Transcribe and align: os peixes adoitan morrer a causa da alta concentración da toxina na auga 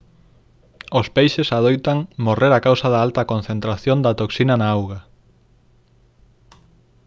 os 0.99 1.07
peixes 1.15 1.49
adoitan 1.57 1.97
morrer 2.25 2.51
a 2.53 2.63
causa 2.67 2.87
da 2.93 2.99
alta 3.05 3.27
concentración 3.31 3.97
da 4.01 4.17
toxina 4.21 4.55
na 4.61 4.67
auga 4.77 4.99